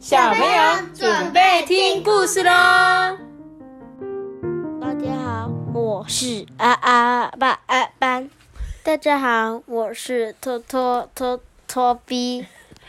[0.00, 2.50] 小朋友准备听故事喽！
[4.80, 8.30] 大家好，我是阿阿爸阿班。
[8.82, 12.46] 大家好，我是托托托托比。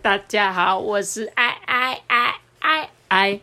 [0.00, 3.40] 大家好，我是爱爱爱爱爱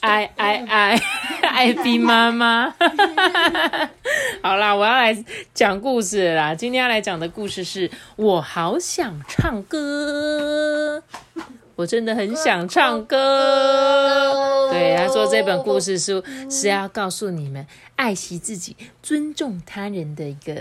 [0.00, 1.00] 爱爱爱
[1.42, 2.74] 爱比妈妈。
[4.42, 6.56] 好啦，我要来讲故事啦！
[6.56, 11.04] 今天要来讲的故事是我好想唱歌。
[11.80, 14.68] 我真的很想唱歌。
[14.70, 17.66] 对，他说这本故事书是要告诉你们
[17.96, 20.54] 爱惜自己、尊重他人的一个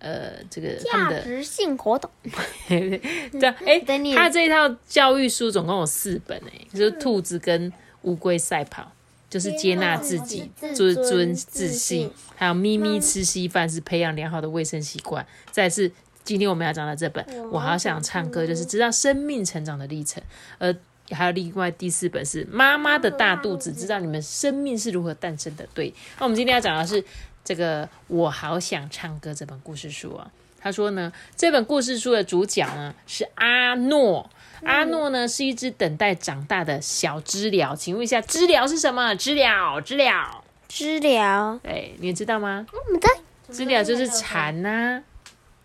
[0.00, 2.10] 呃，这个价值性活动。
[2.66, 3.80] 对，哎，
[4.16, 8.90] 他这一套教育书总共有四本哎，就是兔子跟乌龟赛跑，
[9.30, 15.92] 就是接纳自己、尊尊自信，还有咪咪吃稀饭是培养良好的卫生习惯，再是。
[16.24, 20.22] 今天我们要讲的这本，我好想唱歌，就是知道生命成长的历程。
[20.58, 20.74] 呃，
[21.10, 25.68] 还有另外第四本是妈妈的大肚子，知道你们生命是如何诞生的。
[25.74, 27.04] 对，那我们今天要讲的是
[27.44, 30.30] 这个我好想唱歌这本故事书啊。
[30.58, 34.30] 他说呢，这本故事书的主角呢是阿诺，
[34.62, 37.76] 阿诺呢是一只等待长大的小知了。
[37.76, 39.14] 请问一下，知了是什么？
[39.14, 41.60] 知了，知了，知了。
[41.62, 42.66] 对，你知道吗？
[42.72, 43.10] 我们在
[43.52, 45.02] 知了就是蝉呐。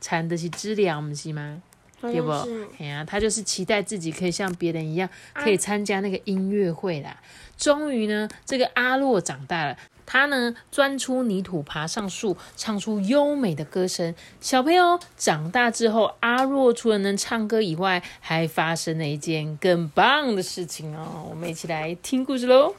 [0.01, 1.61] 蝉的是知了，不是吗？
[2.01, 2.31] 对不？
[2.79, 7.17] 哎呀，他就是期待自己可以像别人一样，可以参加那个音乐会啦。
[7.57, 9.75] 终于呢，这个阿洛长大了，
[10.05, 14.15] 他呢钻出泥土，爬上树，唱出优美的歌声。
[14.39, 21.27] 小朋友长大之后，阿洛除了能唱歌以外，还发生了一件更棒的事情哦。
[21.29, 22.75] 我们一起来听故事喽！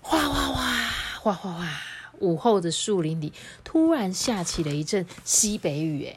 [0.00, 0.62] 哗哗哗，
[1.20, 1.66] 哗哗哗！
[2.20, 3.32] 午后的树林里
[3.64, 6.16] 突然下起了一阵西北雨，哎。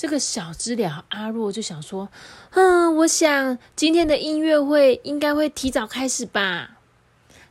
[0.00, 2.08] 这个小知了阿若就想说
[2.56, 6.78] ：“嗯，我想今天的音乐会应该会提早开始吧。”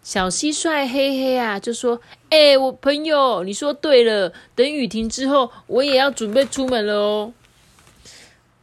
[0.02, 2.02] 小蟋蟀嘿嘿啊就说
[2.32, 7.34] ：“哎，我朋友，你说对了，等雨停之后，我也要准备出门了哦。”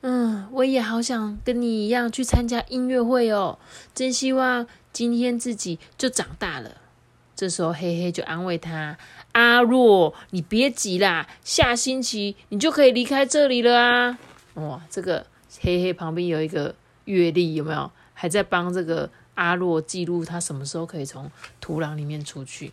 [0.02, 3.60] 嗯，我也好想跟你一样去参加音乐会哦，
[3.94, 6.72] 真希望今天自己就长大了。
[7.36, 8.96] 这时候黑黑就安慰他。
[9.32, 14.18] 阿若，你别急啦，下星期你就可以离开这里了啊！
[14.54, 15.26] 哇，这个
[15.60, 16.74] 黑黑旁边有一个
[17.04, 17.90] 月历，有没有？
[18.14, 21.30] 还在帮这个阿若记录他什么时候可以从
[21.60, 22.72] 土壤里面出去。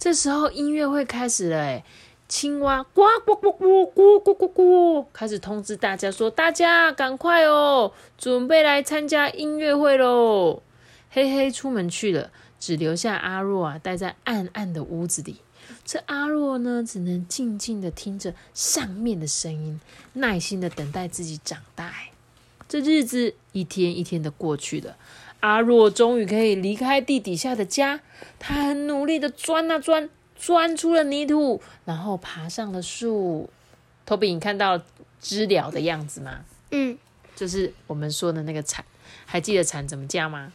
[0.00, 1.84] 这时候音乐会开始了，哎，
[2.26, 10.60] 青蛙呱呱呱呱呱呱呱呱，开始通知大家说：“大家赶快哦，准备来参加音乐会喽！”
[11.08, 15.38] 黑黑出门去了，只留下阿若啊，待在暗暗的屋子里。
[15.84, 19.80] 这阿若呢，只能静静的听着上面的声音，
[20.12, 21.92] 耐心的等待自己长大。
[22.68, 24.96] 这日子一天一天的过去了，
[25.40, 28.00] 阿若终于可以离开地底下的家。
[28.38, 33.50] 他很努力的钻啊钻，钻出了泥土，然后爬上了树。
[34.06, 34.80] 托比，你看到
[35.20, 36.44] 知了的样子吗？
[36.70, 36.96] 嗯，
[37.34, 38.84] 就是我们说的那个蝉，
[39.26, 40.52] 还记得蝉怎么叫吗？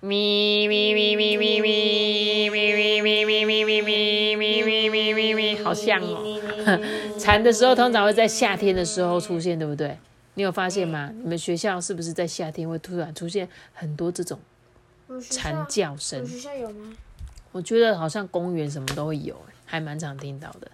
[0.00, 6.40] 咪咪咪咪咪咪咪咪咪咪咪咪咪咪咪咪咪，好像哦。
[7.18, 9.96] 蝉的时候通常会在夏天的时候出现，对不对？
[10.34, 11.10] 你有发现吗？
[11.22, 14.38] 你们学校是不是在夏天会突然出现很多这种
[15.30, 16.24] 蝉叫声？
[16.24, 16.92] 学校有吗？
[17.50, 19.34] 我觉得好像公园什么都会有。
[19.68, 20.68] 还蛮常听到的。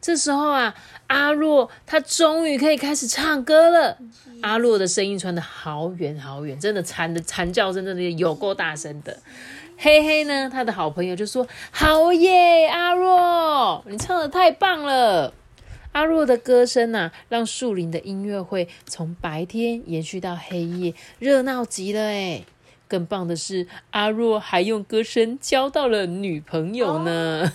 [0.00, 0.74] 这时候啊，
[1.08, 3.98] 阿若他终于可以开始唱歌了。
[4.40, 9.18] 阿若的声音传得好远好远，真的蝉的蝉叫声真的有够大声的。
[9.76, 15.34] 嘿嘿呢，他的好朋友就说：“好耶，阿若，你唱的太棒了。”
[15.92, 22.44] 阿若的歌声呐，让树林的音乐会从白天延续到黑夜，热闹极了哎。
[22.86, 27.52] 更棒的是，阿若还用歌声交到了女朋友呢。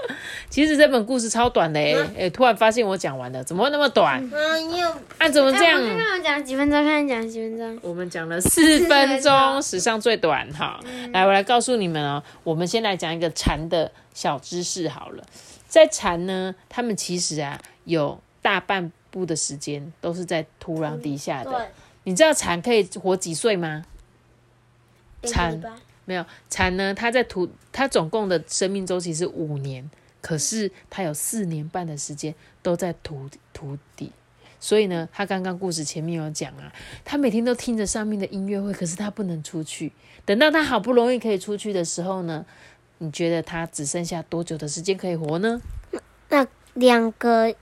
[0.50, 4.22] 其实这本故事超短的哎哎，突然发现我讲完了，怎么会那么短？
[4.32, 4.88] 嗯，你有
[5.18, 5.28] 啊？
[5.28, 5.80] 怎么这样？
[5.80, 7.78] 刚刚讲几分钟，看你讲几分钟。
[7.82, 10.78] 我们讲了四分钟， 史上最短哈。
[11.12, 15.24] 来，我来告诉你们哦，我们先来讲一个蝉的小知识好了。
[15.66, 21.68] 在蝉呢，它们其实啊，有大半部的时间都是在土壤底下的。
[22.04, 23.84] 你知道蝉可以活几岁吗？
[25.22, 25.60] 蝉。
[26.04, 29.90] 没有蝉呢，它在土，它总共的生命周期是五年，
[30.20, 34.12] 可是它有四年半的时间都在土土底，
[34.58, 36.72] 所以呢，他刚刚故事前面有讲啊，
[37.04, 39.92] 他每天都听着上面的音乐会，可是他不能出去。
[40.24, 42.46] 等到他好不容易可以出去的时候呢，
[42.98, 45.60] 你觉得他只剩下多久的时间可以活呢？
[46.28, 47.54] 那两个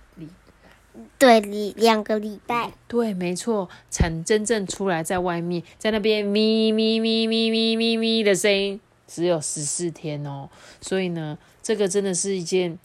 [1.20, 2.72] 对，礼两个礼拜。
[2.88, 10.48] 对，没错，产真正出来在外面，在那边咪咪咪咪咪咪咪的声音，只有十四天哦。
[10.80, 12.78] 所以呢，这个真的是一件，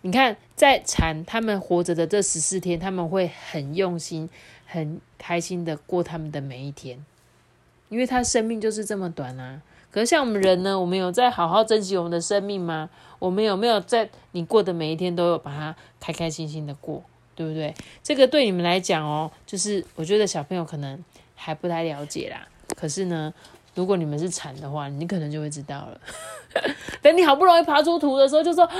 [0.00, 4.28] 你看，在产他们活着的这十四天，他们会很用心、
[4.66, 6.98] 很开心的过他们的每一天，
[7.88, 9.62] 因为他生命就是这么短啊。
[9.92, 12.90] 可是像我们人呢，我们有在好好珍惜我们的生命吗？
[13.20, 17.04] 我们有没有在你过的每一天都有把它开开心心的过？
[17.34, 17.74] 对不对？
[18.02, 21.02] 这个对你们来讲哦，就是我觉得小朋友可能
[21.34, 22.46] 还不太了解啦。
[22.76, 23.32] 可是呢，
[23.74, 26.00] 如果你们是产的话，你可能就会知道了。
[27.00, 28.70] 等你好不容易爬出土的时候，就说 我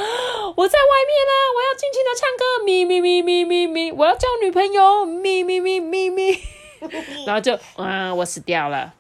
[0.69, 6.39] 在外面呢，我要尽情的唱歌，咪咪咪咪咪咪，我要交女朋友，咪咪咪咪咪，
[7.27, 8.93] 然后就啊，我死掉了，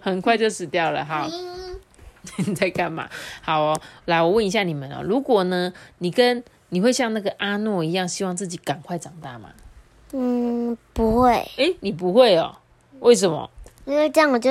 [0.00, 1.04] 很快就死掉了。
[1.04, 1.28] 好，
[2.38, 3.08] 你在干嘛？
[3.40, 9.50] 好哦，来，我问一下你们哦，如果呢，你跟你会像那个阿诺一样，希望自己赶快长大吗？
[10.12, 11.32] 嗯，不会。
[11.58, 12.56] 哎，你不会哦？
[13.00, 13.50] 为什么？
[13.84, 14.50] 因为这样我就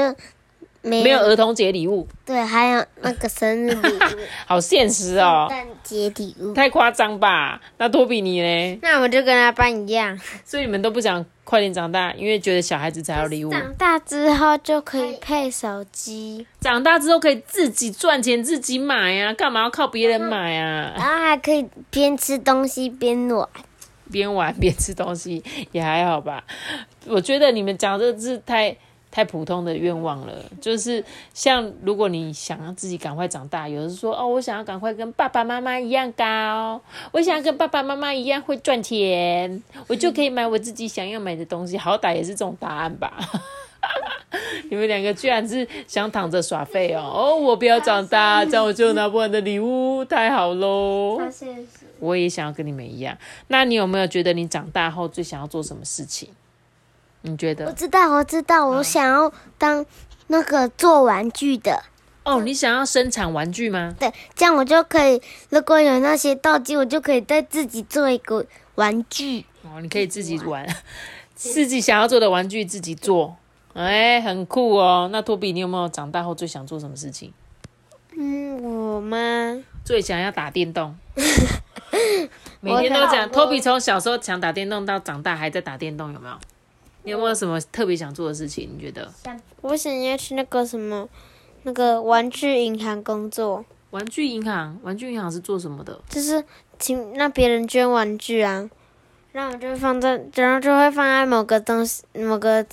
[0.81, 2.07] 没有儿童节礼物。
[2.25, 4.00] 对，还有那个生日礼物。
[4.48, 5.48] 好现实哦！
[5.50, 7.62] 圣诞节礼物太夸张吧？
[7.78, 8.80] 那托比你呢？
[8.81, 10.19] 那我就跟他班一样。
[10.44, 13.51] 所以你们都不想快点长大，因为觉得小孩子才有礼物。
[13.51, 16.48] 长大之后就可以配手机。
[16.60, 20.94] 长大之后可以自己赚钱，自己买呀，干嘛要靠别人买啊？
[20.98, 23.48] 然后还可以边吃东西边玩，
[24.12, 26.44] 边玩边吃东西也还好吧？
[27.07, 28.75] 我觉得你们讲这个字太
[29.12, 30.34] 太普通的愿望了。
[30.60, 31.04] 就是
[31.34, 36.81] 像如果你想要自己赶快长大，有人说哦，我想要赶快跟爸爸妈妈一样高，
[37.12, 41.78] 我想要跟爸爸妈妈一样会赚钱，我就可以买我自己想要买的东西。
[41.78, 43.13] 好歹也是这种答案吧？
[44.69, 47.02] 你们两个居然是想躺着耍废哦！
[47.02, 51.19] 哦，我不要长大，这样我就拿不完的礼物，太好喽！
[52.00, 53.18] 我也想要跟你们一样。
[53.48, 56.30] 那你有没有觉得你长大后最想要做什么事情？
[57.21, 57.65] 你觉得？
[57.65, 59.85] 我知道，我知道，我想要当
[60.27, 61.83] 那个做玩具的。
[62.23, 63.95] 哦，你想要生产玩具吗？
[64.00, 68.45] 对，这样我就可以，如果有那些道具，我就可以再自己做一个
[68.75, 69.45] 玩具。
[69.63, 70.68] 哦，你可以自己玩，
[71.33, 73.38] 自己想要做的玩具自己做。
[73.74, 75.09] 哎，很酷哦！
[75.12, 77.33] 那托比，你有没有长大后最想做什么事情？
[78.17, 79.17] 嗯，我吗？
[79.85, 80.95] 最想要打电动。
[82.59, 86.35] 每天都讲，托比从小时候想打电动到长大还在打电动，有没有？
[87.03, 88.69] 你有没有什么特别想做的事情？
[88.75, 89.12] 你觉得？
[89.62, 91.07] 我想要去那个什么，
[91.63, 93.65] 那个玩具银行工作。
[93.92, 94.80] 玩具银行？
[94.83, 96.00] 玩具银行是做什么的？
[96.09, 96.44] 就是
[96.80, 98.69] 请让别人捐玩具啊，
[99.31, 102.65] 然后就放在，然后就会放在某个东西、某个。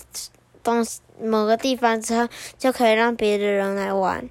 [0.61, 2.29] 东西某个地方之后，
[2.59, 4.29] 就可以让别的人来玩。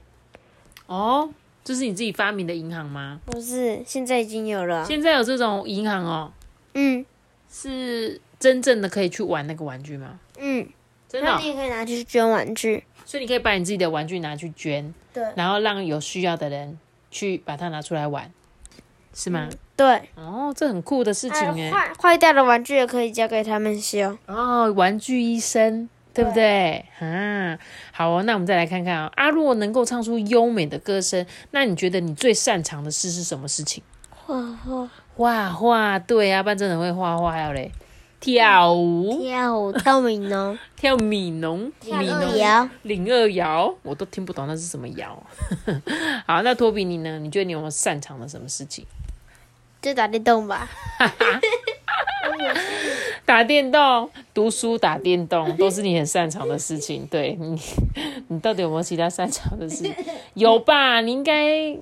[0.85, 1.27] 哦，
[1.63, 3.19] 这是你自己发明的银行吗？
[3.25, 4.85] 不是，现在已经有了。
[4.85, 6.31] 现在有这种银行哦。
[6.75, 7.03] 嗯，
[7.49, 10.19] 是真正的可以去玩那个玩具吗？
[10.37, 10.67] 嗯，
[11.07, 11.37] 真的。
[11.39, 16.77] 你也可以拿去捐玩具，所以你可以把你自己的玩具拿去捐，对，然后让有需要的人
[17.09, 18.31] 去把它拿出来玩，
[19.13, 19.49] 是吗？
[19.75, 20.09] 对。
[20.15, 21.71] 哦，这很酷的事情哎。
[21.71, 24.17] 坏坏掉的玩具也可以交给他们修。
[24.25, 25.89] 哦，玩具医生。
[26.13, 26.83] 对不对？
[26.99, 27.55] 啊，
[27.91, 29.11] 好哦，那我们再来看看啊。
[29.17, 33.83] 阿若能够唱出优美的歌声，那你觉得你最擅长的事是什么事情？
[34.09, 37.71] 画画，画画，对啊，班真的会画画要嘞。
[38.19, 45.21] 跳舞，跳舞，跳米农，跳米农，米农摇，领二摇，我都听不懂那是什么摇。
[46.25, 47.19] 好，那托比你呢？
[47.19, 48.85] 你觉得你有没有擅长的什么事情？
[49.81, 50.67] 就打电动吧。
[53.23, 57.05] 打电动、读书、打电动都是你很擅长的事情。
[57.11, 57.59] 对你，
[58.29, 59.85] 你到底有没有其他擅长的事？
[60.33, 61.01] 有吧？
[61.01, 61.77] 你应该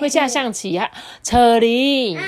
[0.00, 0.90] 会下象棋啊，
[1.22, 2.18] 扯铃。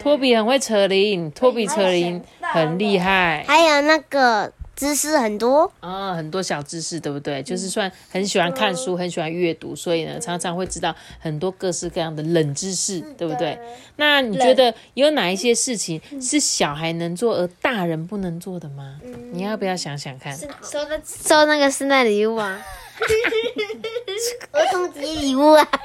[0.00, 3.44] 托比很会扯铃，托比扯铃很厉害。
[3.46, 4.52] 还有那个。
[4.76, 7.42] 知识很多啊，很多小知识，对不对？
[7.42, 13.58] 就是算很喜欢看书，很喜欢阅读，所以呢，常常会知道很多各式各样的冷知识，对不对？
[13.96, 18.98] 那你觉得有哪一些事情是小孩能做而大人不能做的吗？
[19.32, 20.34] 你要不要想想看？
[20.34, 22.58] 收的收那个圣诞礼物啊。
[24.52, 25.66] 儿童节礼物啊！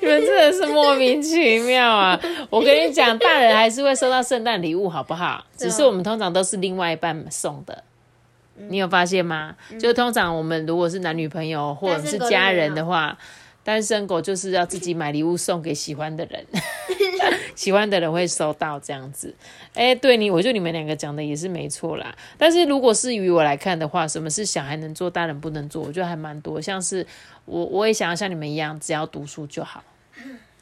[0.00, 2.20] 你们真的是莫名其妙啊！
[2.50, 5.44] 我跟你讲，大人还是会收到圣诞礼物，好不好？
[5.56, 7.84] 只是我们通常都是另外一半送的。
[8.56, 9.56] 你有发现吗？
[9.80, 13.16] 就通常我们如果是男女朋友或者是家人的话。
[13.64, 16.44] 单身狗就是要自己买礼物送给喜欢的人，
[17.54, 19.34] 喜欢的人会收到这样子。
[19.74, 22.14] 哎，对你，我觉得你们两个讲的也是没错啦。
[22.36, 25.82] 但是如果是于我来看的话，什么是小孩能做，大人不能做？
[25.82, 27.06] 我觉得还蛮多，像是
[27.44, 29.82] 我我也想要像你们一样，只要读书就好。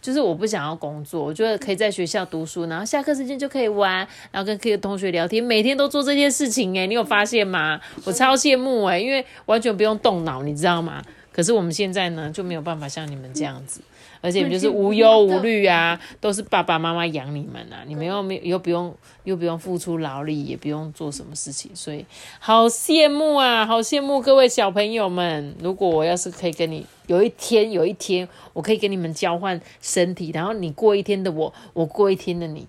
[0.03, 3.99] 就是我不想要工作，我觉得可以在学校读书，然后下课时间就可以玩，
[4.31, 6.79] 然后跟各个同学聊天，每天都做这件事情。
[6.79, 7.79] 哎，你有发现吗？
[8.05, 11.03] 我超羡慕哎，因为完全不用动脑，你知道吗？
[11.33, 13.81] 可是我们现在呢，就没有办法像你们这样子。
[14.23, 18.95] 而且就是无忧无虑啊，都是爸爸妈妈养你们啊，你们又没又不用
[19.25, 22.05] 又不用付出劳力，也不用做什么事情，所以
[22.39, 25.57] 好羡慕啊，好羡慕各位小朋友们。
[25.59, 32.69] 如果我要是可以跟你有一天有一天，我可以跟你们交换身体，然后你过一天的我，我过一天的你，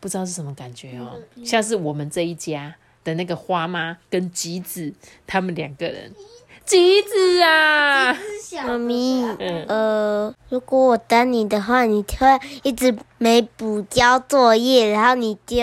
[0.00, 1.20] 不知道是什么感觉哦。
[1.44, 4.94] 像是我们这一家的那个花妈跟吉子
[5.26, 6.10] 他们两个人。
[6.66, 8.12] 橘子啊，
[8.66, 9.24] 妈咪，
[9.68, 15.56] 呃，如果我等你的话，你就会一直没补交作业，然后你就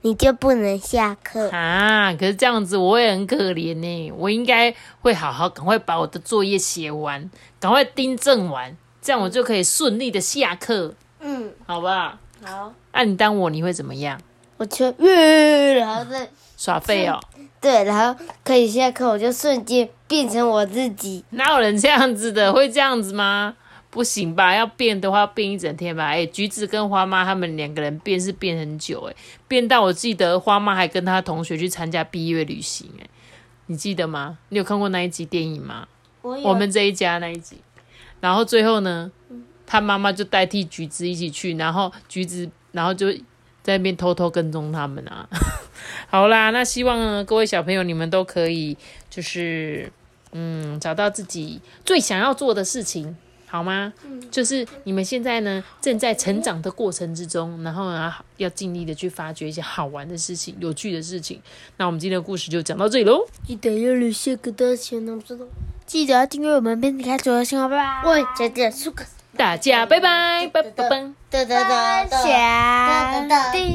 [0.00, 2.14] 你就不能下课啊。
[2.14, 7.30] 可是这样子我也很可怜呢，我应该会好好赶快把我的作业写完，
[7.60, 10.94] 赶快订正完，这样我就可以顺利的下课。
[11.20, 12.72] 嗯，好吧，好。
[12.94, 14.18] 那你当我你会怎么样？
[14.56, 17.20] 我就耶，然后再耍废哦。
[17.60, 21.22] 对，然后可以下课，我就瞬间变成我自己。
[21.30, 22.52] 哪有人这样子的？
[22.52, 23.54] 会这样子吗？
[23.90, 24.54] 不行吧？
[24.54, 26.06] 要变的话，变一整天吧。
[26.06, 29.16] 哎，橘子跟花妈他们两个人变是变很久，哎，
[29.48, 33.06] 变到我记得花妈还跟她同学去参加毕业旅行，哎，
[33.66, 34.38] 你记得吗？
[34.48, 35.86] 你有看过那一集电影吗？
[36.22, 37.56] 我们这一家那一集。
[38.20, 39.10] 然后最后呢，
[39.66, 43.12] 他妈妈就代替橘子一起去，然后橘子，然后就
[43.62, 45.28] 在那边偷偷跟踪他们啊。
[46.08, 48.76] 好啦，那希望呢，各位小朋友你们都可以，
[49.08, 49.90] 就是
[50.32, 53.16] 嗯，找到自己最想要做的事情，
[53.46, 53.92] 好吗？
[54.04, 61.40] 嗯，就是你们现在呢正在成长的过程之中，然后呢要尽力的去发掘一些好玩的事情、有趣的事情。
[61.76, 63.26] 那我们今天的故事就讲到这里喽。
[63.46, 65.44] 记得要留下个大钱哦，知道？
[65.86, 68.02] 记得要订阅我们，并开左右信号，拜拜。
[68.08, 69.04] 喂，姐姐，苏克。
[69.40, 71.12] 大家拜拜，拜拜拜。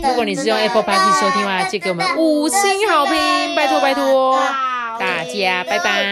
[0.07, 4.39] 如果你是用 Apple Podcast 收听的话，记给我们五星好评，拜托拜托。
[4.99, 6.05] 大家拜拜。